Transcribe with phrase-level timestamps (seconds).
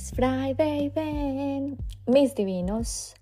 [0.00, 1.76] Friday, ven.
[2.06, 3.14] Mis divinos,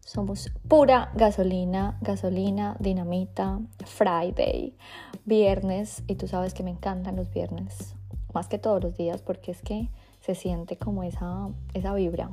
[0.00, 4.76] somos pura gasolina, gasolina, dinamita, Friday,
[5.24, 6.02] viernes.
[6.08, 7.94] Y tú sabes que me encantan los viernes,
[8.34, 9.88] más que todos los días, porque es que
[10.20, 12.30] se siente como esa, esa vibra.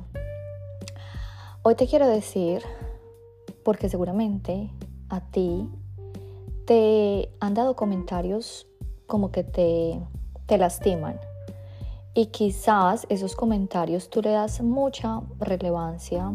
[1.62, 2.62] Hoy te quiero decir,
[3.64, 4.68] porque seguramente
[5.08, 5.68] a ti
[6.66, 8.66] te han dado comentarios
[9.06, 10.00] como que te,
[10.46, 11.20] te lastiman
[12.14, 16.32] y quizás esos comentarios tú le das mucha relevancia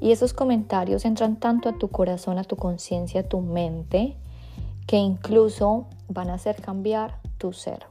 [0.00, 4.16] y esos comentarios entran tanto a tu corazón, a tu conciencia, a tu mente,
[4.86, 7.86] que incluso van a hacer cambiar tu ser.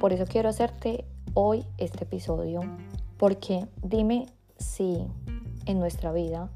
[0.00, 2.60] Por eso quiero hacerte hoy este episodio,
[3.18, 4.26] porque dime
[4.58, 5.06] si
[5.66, 6.50] en nuestra vida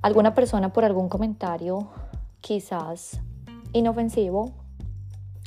[0.00, 1.88] alguna persona por algún comentario,
[2.40, 3.20] quizás
[3.74, 4.52] inofensivo,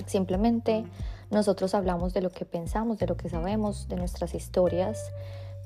[0.05, 0.85] simplemente
[1.29, 5.11] nosotros hablamos de lo que pensamos, de lo que sabemos, de nuestras historias,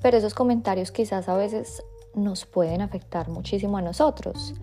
[0.02, 1.82] pero esos comentarios quizás a veces
[2.14, 4.54] nos pueden afectar muchísimo a nosotros.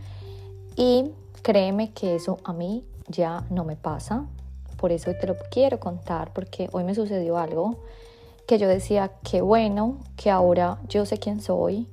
[0.76, 4.26] Y créeme que eso a mí ya no me pasa.
[4.78, 7.78] Por eso te lo quiero contar, porque hoy me sucedió algo
[8.48, 11.88] que yo decía, qué bueno que ahora yo sé quién soy,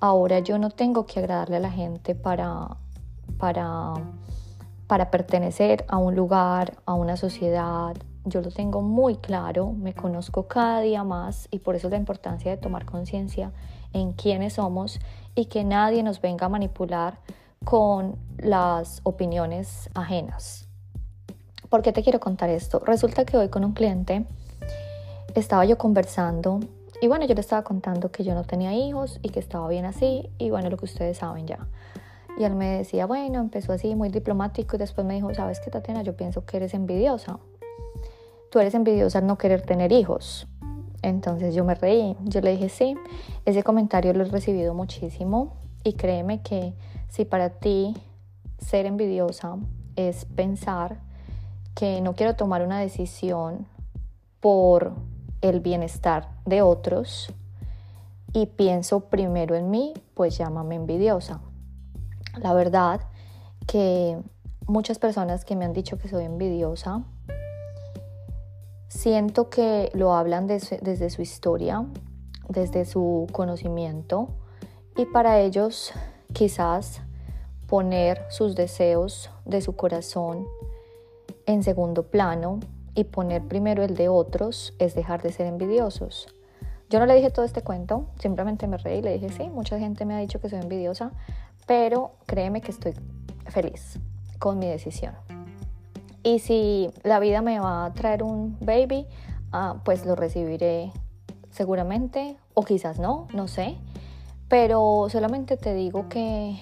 [0.00, 2.76] ahora yo no tengo que agradarle a la gente para,
[3.38, 3.94] para,
[4.86, 10.48] para pertenecer a un lugar, a una sociedad, yo lo tengo muy claro, me conozco
[10.48, 13.52] cada día más y por eso es la importancia de tomar conciencia
[13.92, 14.98] en quiénes somos
[15.36, 17.20] y que nadie nos venga a manipular
[17.64, 20.68] con las opiniones ajenas.
[21.68, 22.80] ¿Por qué te quiero contar esto?
[22.80, 24.26] Resulta que hoy con un cliente
[25.34, 26.58] estaba yo conversando
[27.00, 29.84] y bueno, yo le estaba contando que yo no tenía hijos y que estaba bien
[29.84, 31.68] así y bueno, lo que ustedes saben ya.
[32.38, 35.70] Y él me decía, bueno, empezó así muy diplomático y después me dijo, ¿sabes qué,
[35.70, 36.02] Tatiana?
[36.02, 37.38] Yo pienso que eres envidiosa
[38.50, 40.46] tú eres envidiosa al no querer tener hijos.
[41.02, 42.96] Entonces yo me reí, yo le dije, sí,
[43.44, 46.74] ese comentario lo he recibido muchísimo y créeme que
[47.08, 47.94] si para ti
[48.58, 49.56] ser envidiosa
[49.94, 51.00] es pensar
[51.74, 53.66] que no quiero tomar una decisión
[54.40, 54.94] por
[55.42, 57.32] el bienestar de otros
[58.32, 61.40] y pienso primero en mí, pues llámame envidiosa.
[62.38, 63.00] La verdad
[63.66, 64.18] que
[64.66, 67.04] muchas personas que me han dicho que soy envidiosa
[68.88, 71.84] Siento que lo hablan desde su historia,
[72.48, 74.28] desde su conocimiento
[74.96, 75.92] y para ellos
[76.32, 77.02] quizás
[77.66, 80.46] poner sus deseos de su corazón
[81.46, 82.60] en segundo plano
[82.94, 86.28] y poner primero el de otros es dejar de ser envidiosos.
[86.88, 89.78] Yo no le dije todo este cuento, simplemente me reí y le dije, sí, mucha
[89.78, 91.10] gente me ha dicho que soy envidiosa,
[91.66, 92.94] pero créeme que estoy
[93.48, 93.98] feliz
[94.38, 95.25] con mi decisión.
[96.26, 99.06] Y si la vida me va a traer un baby,
[99.52, 100.90] ah, pues lo recibiré
[101.52, 103.76] seguramente, o quizás no, no sé.
[104.48, 106.58] Pero solamente te digo que,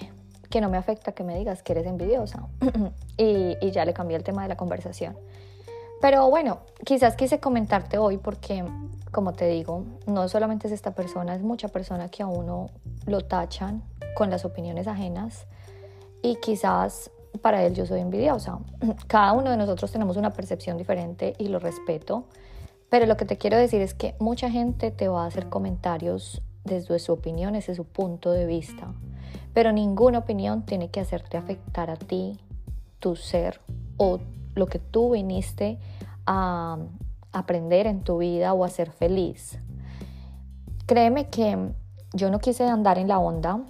[0.51, 2.47] que no me afecta que me digas que eres envidiosa.
[3.17, 5.17] y, y ya le cambié el tema de la conversación.
[5.99, 8.63] Pero bueno, quizás quise comentarte hoy porque,
[9.11, 12.69] como te digo, no solamente es esta persona, es mucha persona que a uno
[13.07, 13.81] lo tachan
[14.13, 15.47] con las opiniones ajenas
[16.21, 18.59] y quizás para él yo soy envidiosa.
[19.07, 22.25] Cada uno de nosotros tenemos una percepción diferente y lo respeto,
[22.89, 26.41] pero lo que te quiero decir es que mucha gente te va a hacer comentarios
[26.63, 28.93] desde su opinión, desde su punto de vista,
[29.53, 32.39] pero ninguna opinión tiene que hacerte afectar a ti,
[32.99, 33.61] tu ser
[33.97, 34.19] o
[34.55, 35.77] lo que tú viniste
[36.25, 36.77] a
[37.31, 39.59] aprender en tu vida o a ser feliz.
[40.85, 41.71] Créeme que
[42.13, 43.61] yo no quise andar en la onda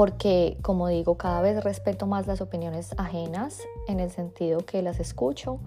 [0.00, 4.98] porque, como digo, cada vez respeto más las opiniones ajenas en el sentido que las
[4.98, 5.58] escucho,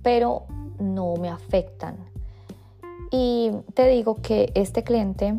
[0.00, 0.44] pero
[0.78, 1.96] no me afectan.
[3.10, 5.34] Y te digo que este cliente,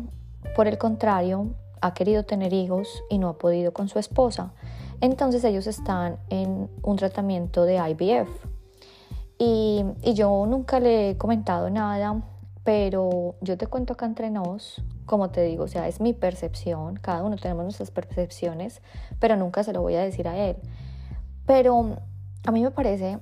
[0.54, 1.46] por el contrario,
[1.80, 4.52] ha querido tener hijos y no ha podido con su esposa.
[5.00, 8.28] Entonces ellos están en un tratamiento de IVF.
[9.38, 12.22] Y, y yo nunca le he comentado nada,
[12.64, 16.96] pero yo te cuento acá entre nos como te digo, o sea, es mi percepción,
[16.96, 18.80] cada uno tenemos nuestras percepciones,
[19.18, 20.56] pero nunca se lo voy a decir a él.
[21.46, 21.96] Pero
[22.46, 23.18] a mí me parece,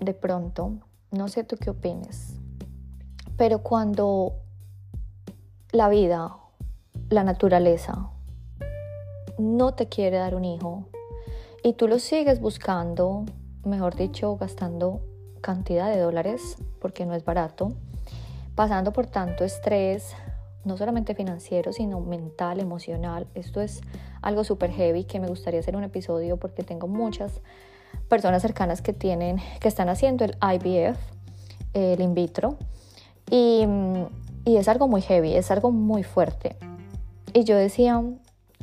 [0.00, 0.78] de pronto,
[1.10, 2.36] no sé tú qué opines,
[3.36, 4.36] pero cuando
[5.72, 6.36] la vida,
[7.10, 8.10] la naturaleza,
[9.38, 10.88] no te quiere dar un hijo
[11.62, 13.24] y tú lo sigues buscando,
[13.64, 15.00] mejor dicho, gastando
[15.40, 17.72] cantidad de dólares, porque no es barato,
[18.58, 20.16] pasando por tanto estrés,
[20.64, 23.28] no solamente financiero, sino mental, emocional.
[23.34, 23.82] Esto es
[24.20, 27.40] algo súper heavy que me gustaría hacer un episodio porque tengo muchas
[28.08, 30.98] personas cercanas que tienen, que están haciendo el IVF,
[31.72, 32.56] el in vitro.
[33.30, 33.64] Y,
[34.44, 36.56] y es algo muy heavy, es algo muy fuerte.
[37.32, 38.02] Y yo decía,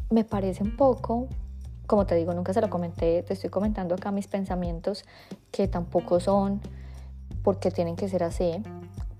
[0.09, 1.29] me parece un poco,
[1.87, 5.05] como te digo, nunca se lo comenté, te estoy comentando acá mis pensamientos
[5.51, 6.59] que tampoco son
[7.43, 8.61] porque tienen que ser así,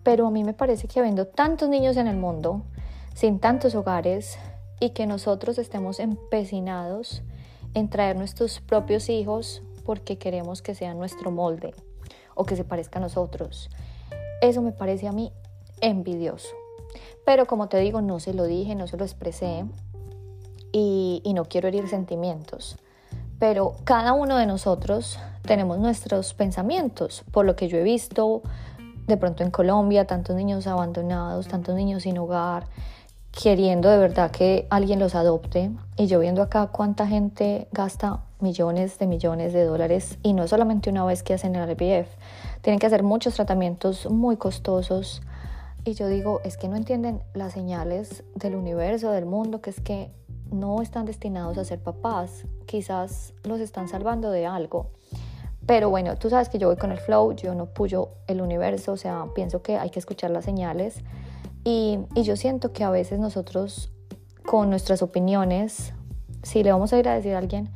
[0.06, 2.62] pero a mí me parece que habiendo tantos niños en el mundo,
[3.16, 4.38] sin tantos hogares,
[4.80, 7.24] y que nosotros estemos empecinados
[7.74, 11.74] en traer nuestros propios hijos porque queremos que sean nuestro molde
[12.36, 13.72] o que se parezca a nosotros.
[14.42, 15.32] Eso me parece a mí
[15.82, 16.56] envidioso.
[17.26, 19.66] Pero como te digo, no se lo dije, no se lo expresé
[20.72, 22.78] y, y no quiero herir sentimientos.
[23.40, 28.44] Pero cada uno de nosotros tenemos nuestros pensamientos, por lo que yo he visto
[29.08, 32.68] de pronto en Colombia, tantos niños abandonados, tantos niños sin hogar,
[33.32, 35.72] queriendo de verdad que alguien los adopte.
[35.98, 40.90] Y yo viendo acá cuánta gente gasta millones de millones de dólares y no solamente
[40.90, 42.08] una vez que hacen el IVF,
[42.62, 45.22] tienen que hacer muchos tratamientos muy costosos.
[45.84, 49.82] Y yo digo, es que no entienden las señales del universo, del mundo, que es
[49.82, 50.12] que
[50.52, 54.92] no están destinados a ser papás, quizás los están salvando de algo.
[55.66, 58.94] Pero bueno, tú sabes que yo voy con el flow, yo no puyo el universo,
[58.94, 61.02] o sea, pienso que hay que escuchar las señales.
[61.64, 63.92] Y, y yo siento que a veces nosotros,
[64.46, 65.94] con nuestras opiniones,
[66.44, 67.72] si le vamos a ir a decir a alguien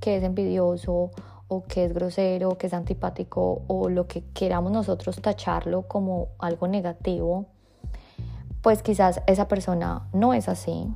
[0.00, 1.12] que es envidioso
[1.46, 6.68] o que es grosero, que es antipático o lo que queramos nosotros tacharlo como algo
[6.68, 7.46] negativo,
[8.62, 10.88] pues quizás esa persona no es así.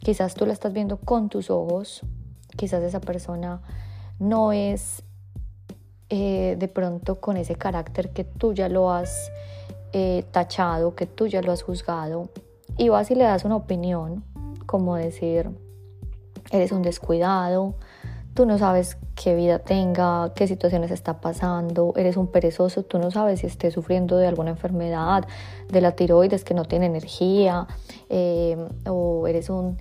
[0.00, 2.02] Quizás tú la estás viendo con tus ojos,
[2.56, 3.60] quizás esa persona
[4.18, 5.02] no es
[6.10, 9.30] eh, de pronto con ese carácter que tú ya lo has
[9.92, 12.30] eh, tachado, que tú ya lo has juzgado,
[12.76, 14.24] y vas y le das una opinión,
[14.66, 15.50] como decir,
[16.50, 17.76] eres un descuidado,
[18.34, 23.12] tú no sabes qué vida tenga, qué situaciones está pasando, eres un perezoso, tú no
[23.12, 25.28] sabes si esté sufriendo de alguna enfermedad,
[25.70, 27.68] de la tiroides que no tiene energía,
[28.08, 28.56] eh,
[28.88, 29.78] o eres un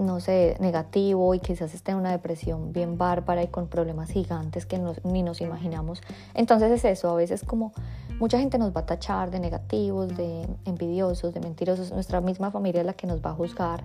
[0.00, 4.66] no sé, negativo y quizás esté en una depresión bien bárbara y con problemas gigantes
[4.66, 6.00] que ni nos imaginamos.
[6.34, 7.72] Entonces es eso, a veces como
[8.18, 12.80] mucha gente nos va a tachar de negativos, de envidiosos, de mentirosos, nuestra misma familia
[12.80, 13.84] es la que nos va a juzgar,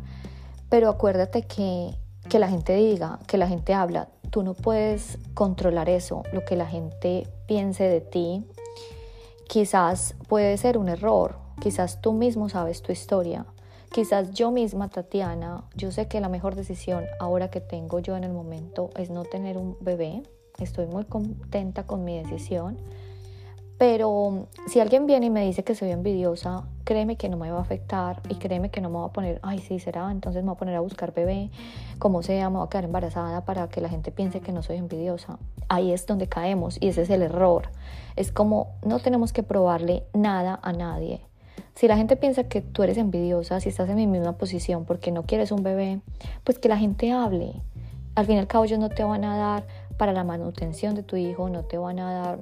[0.70, 1.96] pero acuérdate que,
[2.30, 6.56] que la gente diga, que la gente habla, tú no puedes controlar eso, lo que
[6.56, 8.46] la gente piense de ti,
[9.48, 13.46] quizás puede ser un error, quizás tú mismo sabes tu historia
[13.92, 18.24] Quizás yo misma, Tatiana, yo sé que la mejor decisión ahora que tengo yo en
[18.24, 20.24] el momento es no tener un bebé.
[20.60, 22.78] Estoy muy contenta con mi decisión.
[23.78, 27.58] Pero si alguien viene y me dice que soy envidiosa, créeme que no me va
[27.58, 30.48] a afectar y créeme que no me va a poner, ay, sí, será, entonces me
[30.48, 31.52] voy a poner a buscar bebé,
[32.00, 34.78] como sea, me voy a quedar embarazada para que la gente piense que no soy
[34.78, 35.40] envidiosa.
[35.68, 37.70] Ahí es donde caemos y ese es el error.
[38.16, 41.20] Es como no tenemos que probarle nada a nadie.
[41.76, 45.12] Si la gente piensa que tú eres envidiosa, si estás en mi misma posición porque
[45.12, 46.00] no quieres un bebé,
[46.46, 47.62] pues que la gente hable.
[48.16, 49.68] Al fin y al cabo ellos no te van a dar
[49.98, 52.40] para la manutención de tu hijo, no te van a dar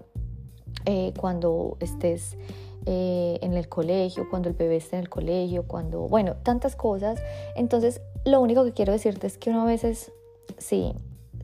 [0.86, 2.38] eh, cuando estés
[2.86, 7.20] eh, en el colegio, cuando el bebé esté en el colegio, cuando, bueno, tantas cosas.
[7.56, 10.12] Entonces, lo único que quiero decirte es que uno a veces,
[10.60, 10.94] sí,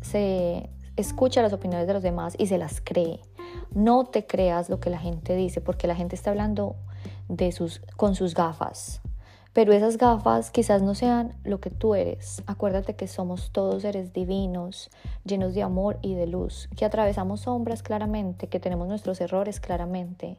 [0.01, 3.21] se escucha las opiniones de los demás y se las cree.
[3.73, 6.75] No te creas lo que la gente dice, porque la gente está hablando
[7.29, 9.01] de sus, con sus gafas.
[9.53, 12.43] Pero esas gafas quizás no sean lo que tú eres.
[12.45, 14.91] Acuérdate que somos todos seres divinos,
[15.25, 20.35] llenos de amor y de luz, que atravesamos sombras claramente, que tenemos nuestros errores claramente.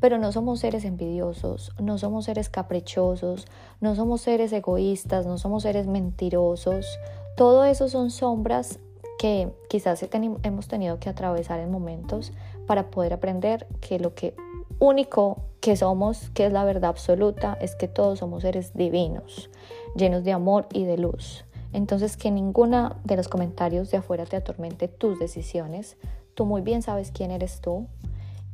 [0.00, 3.46] Pero no somos seres envidiosos, no somos seres caprichosos,
[3.80, 6.98] no somos seres egoístas, no somos seres mentirosos.
[7.36, 8.78] Todo eso son sombras
[9.18, 10.06] que quizás
[10.42, 12.32] hemos tenido que atravesar en momentos
[12.66, 14.34] para poder aprender que lo que
[14.78, 19.50] único que somos, que es la verdad absoluta, es que todos somos seres divinos,
[19.96, 21.44] llenos de amor y de luz.
[21.72, 25.96] Entonces que ninguna de los comentarios de afuera te atormente tus decisiones.
[26.34, 27.86] Tú muy bien sabes quién eres tú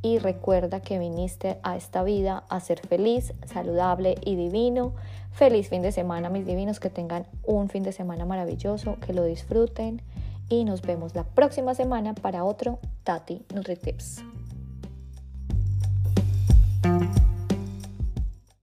[0.02, 4.93] y recuerda que viniste a esta vida a ser feliz, saludable y divino.
[5.33, 9.25] Feliz fin de semana, mis divinos, que tengan un fin de semana maravilloso, que lo
[9.25, 10.02] disfruten
[10.49, 14.34] y nos vemos la próxima semana para otro Tati NutriTips.